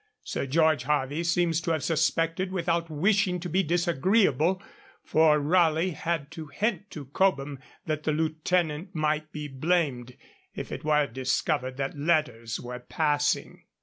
[0.23, 4.59] Sir George Harvey seems to have suspected, without wishing to be disagreeable,
[5.03, 10.17] for Raleigh had to hint to Cobham that the Lieutenant might be blamed
[10.55, 13.65] if it were discovered that letters were passing.